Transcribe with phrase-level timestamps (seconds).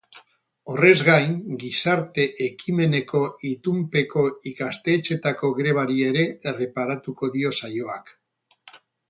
[0.75, 8.13] Horrez gain, gizarte ekimeneko itunpeko ikastetxeetako grebari ere erreparatuko dio saioak.